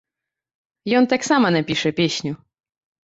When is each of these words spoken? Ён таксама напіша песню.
Ён 0.99 1.03
таксама 1.13 1.47
напіша 1.57 1.89
песню. 2.01 2.33